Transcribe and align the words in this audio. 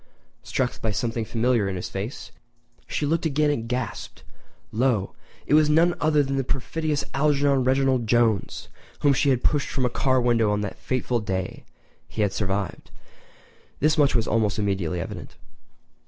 Struck 0.41 0.81
by 0.81 0.89
something 0.89 1.23
familiar 1.25 1.69
in 1.69 1.75
his 1.75 1.87
face, 1.87 2.31
she 2.87 3.05
looked 3.05 3.27
again 3.27 3.51
and 3.51 3.69
gasped. 3.69 4.23
Lo! 4.71 5.13
it 5.45 5.53
was 5.53 5.69
none 5.69 5.93
other 6.01 6.23
than 6.23 6.37
the 6.37 6.43
perfidious 6.43 7.03
Algernon 7.13 7.63
Reginald 7.65 8.07
Jones, 8.07 8.67
whom 9.01 9.13
she 9.13 9.29
had 9.29 9.43
pushed 9.43 9.69
from 9.69 9.85
a 9.85 9.91
car 9.91 10.19
window 10.19 10.49
on 10.51 10.61
that 10.61 10.79
fateful 10.79 11.19
day! 11.19 11.65
He 12.07 12.23
had 12.23 12.33
survived—this 12.33 13.95
much 13.95 14.15
was 14.15 14.27
almost 14.27 14.57
immediately 14.57 14.99
evident. 14.99 15.35